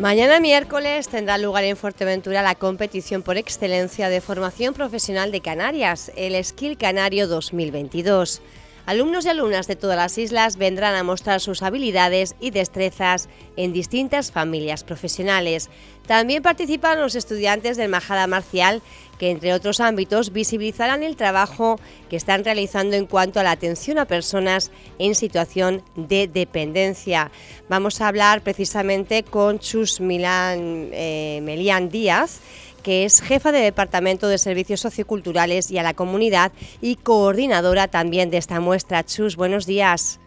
[0.00, 6.10] Mañana miércoles tendrá lugar en Fuerteventura la competición por excelencia de formación profesional de Canarias,
[6.16, 8.40] el Skill Canario 2022.
[8.86, 13.72] Alumnos y alumnas de todas las islas vendrán a mostrar sus habilidades y destrezas en
[13.72, 15.70] distintas familias profesionales.
[16.06, 18.82] También participan los estudiantes del Majada Marcial,
[19.18, 23.98] que entre otros ámbitos visibilizarán el trabajo que están realizando en cuanto a la atención
[23.98, 27.30] a personas en situación de dependencia.
[27.68, 32.40] Vamos a hablar precisamente con Chus Milán, eh, Melián Díaz
[32.80, 38.30] que es jefa de Departamento de Servicios Socioculturales y a la Comunidad y coordinadora también
[38.30, 39.04] de esta muestra.
[39.04, 40.20] Chus, buenos días.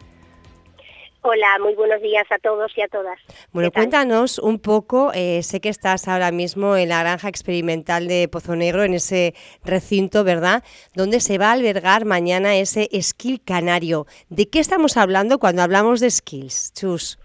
[1.25, 3.17] Hola, muy buenos días a todos y a todas.
[3.53, 8.27] Bueno, cuéntanos un poco, eh, sé que estás ahora mismo en la granja experimental de
[8.27, 9.33] Pozo Negro, en ese
[9.63, 10.65] recinto, ¿verdad?
[10.95, 14.05] Donde se va a albergar mañana ese Skill Canario.
[14.27, 17.17] ¿De qué estamos hablando cuando hablamos de skills, Chus?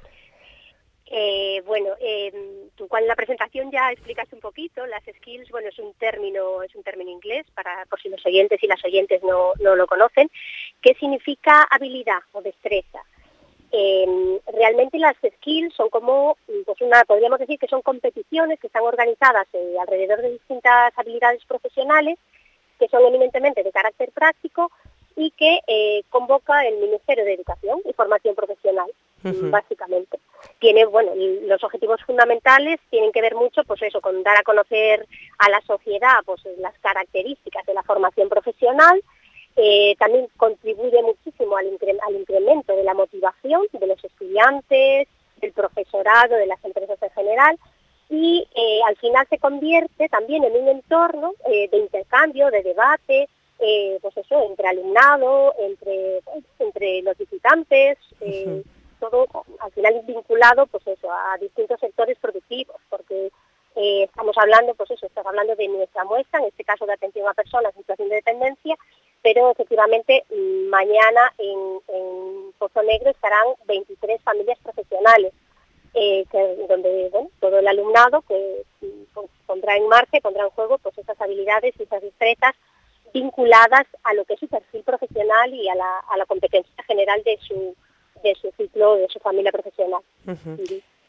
[1.10, 2.32] Eh, bueno, eh,
[2.76, 5.50] tú en la presentación ya explicaste un poquito las skills.
[5.50, 8.84] Bueno, es un término, es un término inglés para por si los oyentes y las
[8.84, 10.30] oyentes no, lo conocen.
[10.82, 13.02] ¿Qué significa habilidad o destreza?
[13.70, 18.82] Eh, realmente las skills son como, pues una, podríamos decir que son competiciones que están
[18.82, 22.18] organizadas eh, alrededor de distintas habilidades profesionales
[22.78, 24.70] que son eminentemente de carácter práctico
[25.16, 28.88] y que eh, convoca el Ministerio de Educación y Formación Profesional,
[29.22, 30.18] básicamente.
[30.58, 35.06] Tiene, bueno, los objetivos fundamentales tienen que ver mucho, pues eso, con dar a conocer
[35.38, 39.02] a la sociedad, pues las características de la formación profesional.
[39.56, 41.66] Eh, también contribuye muchísimo al,
[42.06, 45.08] al incremento de la motivación de los estudiantes,
[45.40, 47.58] del profesorado, de las empresas en general,
[48.08, 53.28] y eh, al final se convierte también en un entorno de intercambio, de debate,
[53.60, 56.20] eh, pues eso, entre alumnado, entre,
[56.60, 58.62] entre los visitantes, eh,
[59.10, 63.30] todo al final vinculado pues eso, a distintos sectores productivos, porque
[63.76, 67.28] eh, estamos hablando, pues eso, estamos hablando de nuestra muestra, en este caso de atención
[67.28, 68.76] a personas en situación de dependencia,
[69.22, 75.32] pero efectivamente mm, mañana en, Pozo Negro estarán 23 familias profesionales,
[75.94, 76.24] eh,
[76.68, 78.62] donde bueno, todo el alumnado que
[79.14, 82.54] pues, pondrá en marcha, pondrá en juego pues esas habilidades y esas destrezas
[83.14, 87.22] vinculadas a lo que es su perfil profesional y a la, a la competencia general
[87.22, 87.76] de su,
[88.22, 90.00] de su ciclo, de su familia profesional.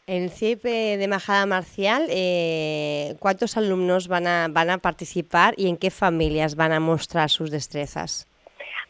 [0.06, 5.68] En el CIEP de Majada Marcial, eh, ¿cuántos alumnos van a, van a participar y
[5.68, 8.26] en qué familias van a mostrar sus destrezas?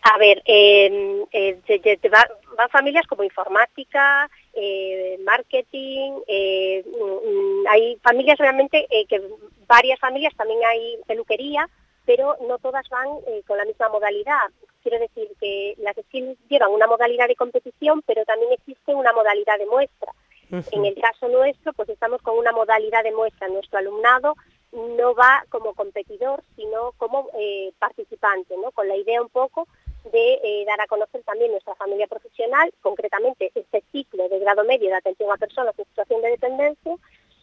[0.02, 1.26] A ver, eh,
[2.56, 9.20] van familias como informática, eh, marketing, eh, mm, hay familias realmente, eh, que
[9.66, 11.68] varias familias, también hay peluquería,
[12.06, 14.48] pero no todas van eh, con la misma modalidad.
[14.82, 19.58] Quiero decir que las skills llevan una modalidad de competición, pero también existe una modalidad
[19.58, 20.12] de muestra.
[20.72, 23.46] En el caso nuestro, pues estamos con una modalidad de muestra.
[23.48, 24.34] Nuestro alumnado
[24.72, 28.70] no va como competidor, sino como eh, participante, ¿no?
[28.72, 29.68] Con la idea un poco
[30.12, 34.88] de eh, dar a conocer también nuestra familia profesional, concretamente este ciclo de grado medio
[34.88, 36.96] de atención a personas en situación de dependencia,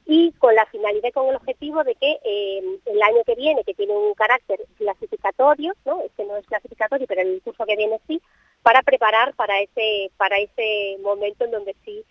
[0.08, 3.64] y con la finalidad y con el objetivo de que eh, el año que viene,
[3.66, 6.02] que tiene un carácter clasificatorio, ¿no?
[6.02, 8.22] este no es clasificatorio, pero el curso que viene sí,
[8.64, 12.06] para preparar para ese, para ese momento en donde sí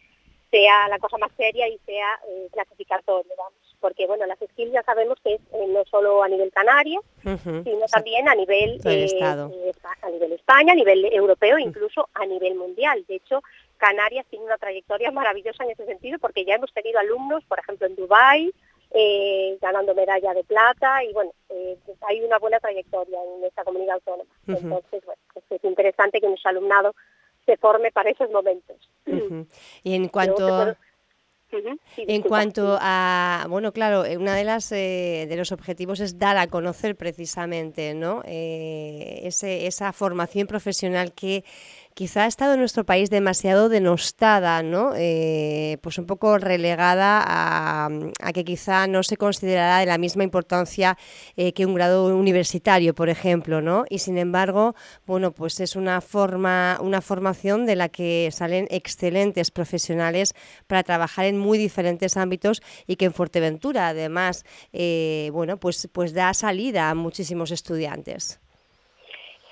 [0.51, 3.55] sea la cosa más seria y sea eh, clasificatorio, vamos.
[3.81, 7.87] Porque, bueno, las skills ya sabemos que es eh, no solo a nivel canario, sino
[7.93, 9.51] también a nivel, Estado.
[10.03, 13.05] a nivel España, a nivel europeo, incluso a nivel mundial.
[13.07, 13.43] De hecho,
[13.77, 17.87] Canarias tiene una trayectoria maravillosa en ese sentido porque ya hemos tenido alumnos, por ejemplo,
[17.87, 18.53] en Dubái,
[18.93, 21.77] eh, ganando medalla de plata y bueno, eh,
[22.09, 24.31] hay una buena trayectoria en esta comunidad autónoma.
[24.47, 26.95] Entonces, bueno, pues es interesante que nuestro alumnado
[27.45, 28.77] se forme para esos momentos.
[29.83, 30.77] Y en cuanto...
[31.97, 36.49] en cuanto a, bueno, claro, eh, una de las de los objetivos es dar a
[36.49, 38.23] conocer precisamente, ¿no?
[38.25, 41.45] ese, esa formación profesional que
[41.97, 44.93] quizá ha estado en nuestro país demasiado denostada, ¿no?
[44.97, 47.89] Eh, pues un poco relegada a,
[48.35, 50.99] que quizá no se considerara de la misma importancia
[51.39, 53.87] eh, que un grado universitario, por ejemplo, ¿no?
[53.89, 54.75] Y sin embargo,
[55.07, 60.35] bueno, pues es una forma, una formación de la que salen excelentes profesionales
[60.67, 64.45] para trabajar en muy diferentes ámbitos y que en Fuerteventura, además,
[64.75, 68.39] eh, bueno, pues, pues da salida a muchísimos estudiantes.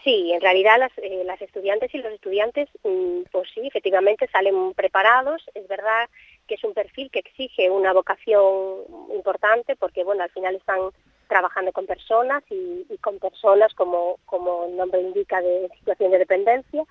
[0.04, 4.74] Sí, en realidad las, eh, las estudiantes y los estudiantes, mm, pues sí, efectivamente salen
[4.74, 5.42] preparados.
[5.54, 6.10] Es verdad
[6.46, 8.82] que es un perfil que exige una vocación
[9.14, 10.90] importante porque, bueno, al final están
[11.26, 16.84] trabajando con personas y, con personas como, como el nombre indica de situación de dependencia.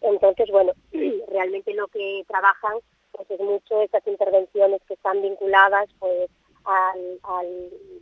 [0.00, 0.72] Entonces, bueno,
[1.28, 2.78] realmente lo que trabajan
[3.10, 6.30] pues es mucho esas intervenciones que están vinculadas pues
[6.64, 7.18] al,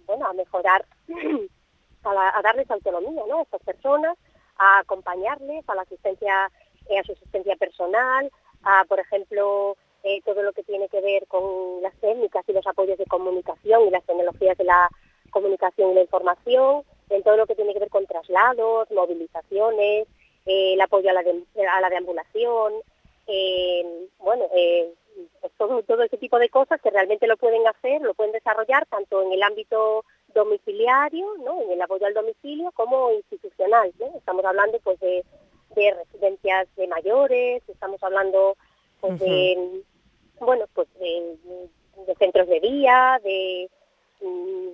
[0.06, 0.85] bueno, a mejorar,
[2.05, 3.38] a, darles autonomía ¿no?
[3.38, 4.17] a estas personas,
[4.59, 6.51] a acompañarles a la asistencia,
[6.89, 8.31] eh, a su asistencia personal,
[8.63, 12.67] a, por ejemplo, eh, todo lo que tiene que ver con las técnicas y los
[12.67, 14.89] apoyos de comunicación y las tecnologías de la
[15.31, 20.07] comunicación y la información, en todo lo que tiene que ver con traslados, movilizaciones,
[20.47, 22.75] eh, el apoyo a la, a la deambulación,
[24.19, 24.47] bueno,
[25.41, 28.87] pues todo, todo ese tipo de cosas que realmente lo pueden hacer, lo pueden desarrollar
[28.87, 31.63] tanto en el ámbito domiciliario, ¿no?
[31.63, 33.48] en el apoyo al domicilio, como institucional.
[34.17, 35.25] Estamos hablando pues de,
[35.75, 38.57] residencias de mayores, estamos hablando
[39.01, 39.83] pues, de
[40.41, 41.37] bueno pues de,
[42.19, 43.71] centros de día, de
[44.21, 44.69] mm,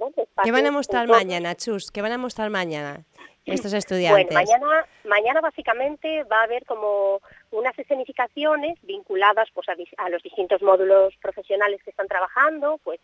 [0.45, 1.91] ¿Qué van a mostrar mañana, Chus?
[1.91, 3.05] ¿Qué van a mostrar mañana?
[3.47, 4.27] estos estudiantes?
[4.27, 7.21] Bueno, mañana, mañana básicamente va a haber como
[7.51, 13.01] unas escenificaciones vinculadas pues, a, los distintos módulos profesionales que están trabajando, pues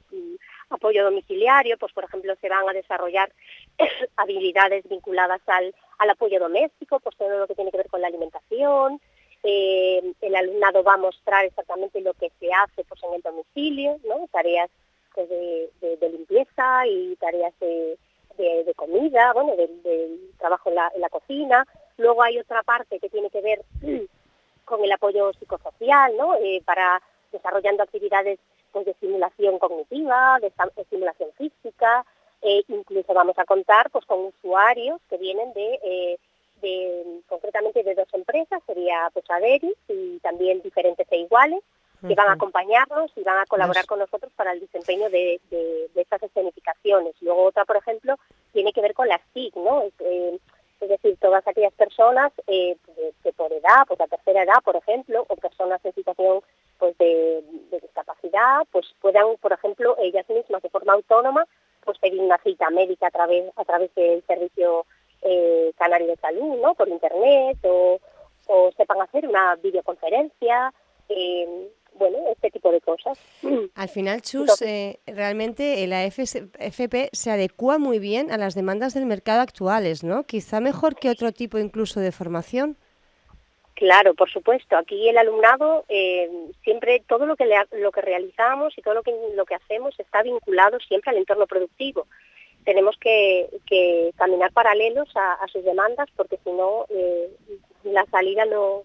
[0.70, 3.32] apoyo domiciliario, pues por ejemplo se van a desarrollar
[4.16, 8.08] habilidades vinculadas al, al apoyo doméstico, pues todo lo que tiene que ver con la
[8.08, 9.00] alimentación,
[9.42, 13.98] eh, el alumnado va a mostrar exactamente lo que se hace pues en el domicilio,
[14.04, 14.28] ¿no?
[14.30, 14.70] tareas
[15.14, 17.98] pues, de, limpieza y tareas de
[18.40, 21.66] de, comida, bueno, del, trabajo en la, cocina.
[21.96, 23.62] Luego hay otra parte que tiene que ver
[24.64, 26.36] con el apoyo psicosocial, ¿no?
[26.36, 27.02] Eh, para
[27.32, 28.38] desarrollando actividades
[28.72, 32.04] pues, de estimulación cognitiva, de, estimulación física.
[32.42, 36.18] Eh, incluso vamos a contar pues con usuarios que vienen de, eh,
[36.62, 41.60] de concretamente de dos empresas, sería pues Aderis y también diferentes e iguales,
[42.06, 45.90] que van a acompañarnos y van a colaborar con nosotros para el desempeño de, de,
[45.96, 47.14] estas escenificaciones.
[47.20, 48.16] Luego otra, por ejemplo,
[48.54, 49.82] tiene que ver con las TIC, ¿no?
[49.98, 50.38] Eh,
[50.80, 52.76] es decir, todas aquellas personas eh,
[53.22, 56.40] que por edad, pues la tercera edad, por ejemplo, o personas en situación
[56.80, 61.46] pues de, discapacidad, pues puedan, por ejemplo, ellas mismas de forma autónoma,
[61.84, 64.86] pues pedir una cita médica a través a través del servicio
[65.22, 66.74] eh, canario de salud, ¿no?
[66.74, 68.00] Por internet o,
[68.48, 70.72] o sepan hacer una videoconferencia.
[71.08, 73.18] Eh, bueno, este tipo de cosas.
[73.74, 79.06] Al final, Chus, eh, realmente la FP se adecua muy bien a las demandas del
[79.06, 80.24] mercado actuales, ¿no?
[80.24, 82.78] Quizá mejor que otro tipo incluso de formación.
[83.80, 84.76] Claro, por supuesto.
[84.76, 86.30] Aquí el alumnado eh,
[86.62, 90.22] siempre todo lo que lo que realizamos y todo lo que lo que hacemos está
[90.22, 92.06] vinculado siempre al entorno productivo.
[92.66, 93.48] Tenemos que,
[94.16, 97.30] caminar paralelos a, sus demandas porque si no eh,
[97.84, 98.82] la salida no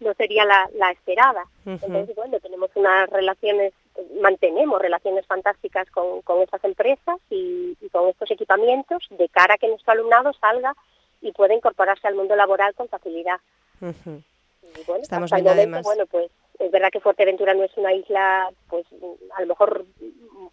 [0.00, 1.44] no sería la, esperada.
[1.66, 3.74] Entonces, bueno, tenemos unas relaciones,
[4.22, 9.68] mantenemos relaciones fantásticas con, con estas empresas y, con estos equipamientos de cara a que
[9.68, 10.74] nuestro alumnado salga
[11.20, 13.38] y pueda incorporarse al mundo laboral con facilidad.
[13.82, 15.82] Y bueno, Estamos viendo además.
[15.82, 18.86] Bueno, pues es verdad que Fuerteventura no es una isla, pues
[19.34, 19.84] a lo mejor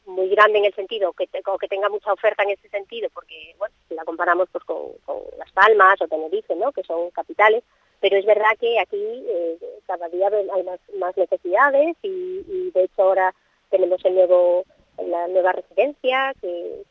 [0.05, 3.55] muy grande en el sentido, que, o que tenga mucha oferta en ese sentido, porque,
[3.57, 7.63] bueno, si la comparamos pues con, con Las Palmas o Tenerife, ¿no?, que son capitales,
[7.99, 13.33] pero es verdad que aquí eh, cada día hay más, necesidades y, de hecho ahora
[13.69, 14.65] tenemos el nuevo
[15.05, 16.83] la nueva residencia que,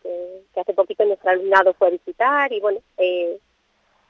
[0.56, 3.38] hace poquito nuestro alumnado fue a visitar y bueno eh,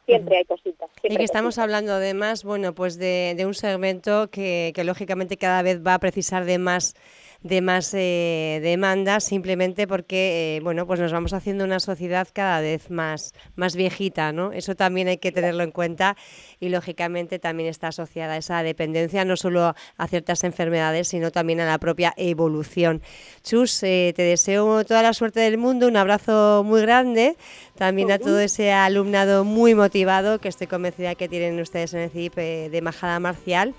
[0.08, 0.88] siempre hay cositas.
[1.02, 5.84] y que estamos hablando además, bueno, pues de, un segmento que, que, lógicamente cada vez
[5.86, 6.94] va a precisar de más
[7.42, 12.60] de más eh, demandas simplemente porque eh, bueno pues nos vamos haciendo una sociedad cada
[12.60, 16.16] vez más más viejita no eso también hay que tenerlo en cuenta
[16.58, 21.66] y lógicamente también está asociada esa dependencia no solo a ciertas enfermedades sino también a
[21.66, 23.02] la propia evolución.
[23.44, 27.36] Chus eh, te deseo toda la suerte del mundo un abrazo muy grande
[27.76, 32.10] también a todo ese alumnado muy motivado que estoy convencida que tienen ustedes en el
[32.10, 33.76] CIP de Majada Marcial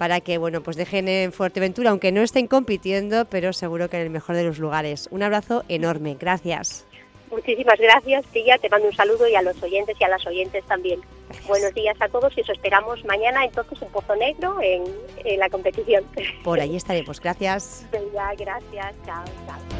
[0.00, 4.04] para que bueno, pues dejen en Fuerteventura, aunque no estén compitiendo, pero seguro que en
[4.04, 5.10] el mejor de los lugares.
[5.10, 6.86] Un abrazo enorme, gracias.
[7.30, 8.56] Muchísimas gracias, Tía.
[8.56, 11.02] Te mando un saludo y a los oyentes y a las oyentes también.
[11.46, 16.02] Buenos días a todos y os esperamos mañana entonces en Pozo Negro en, la competición.
[16.44, 17.20] Por ahí estaremos.
[17.20, 17.86] Gracias.
[17.92, 18.94] gracias.
[19.04, 19.79] Chao, chao.